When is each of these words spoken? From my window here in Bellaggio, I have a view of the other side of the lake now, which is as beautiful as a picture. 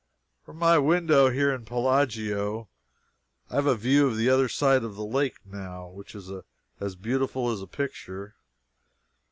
From 0.43 0.57
my 0.57 0.79
window 0.79 1.29
here 1.29 1.53
in 1.53 1.63
Bellaggio, 1.63 2.67
I 3.51 3.55
have 3.57 3.67
a 3.67 3.75
view 3.75 4.07
of 4.07 4.17
the 4.17 4.31
other 4.31 4.49
side 4.49 4.83
of 4.83 4.95
the 4.95 5.05
lake 5.05 5.37
now, 5.45 5.89
which 5.89 6.15
is 6.15 6.31
as 6.79 6.95
beautiful 6.95 7.51
as 7.51 7.61
a 7.61 7.67
picture. 7.67 8.33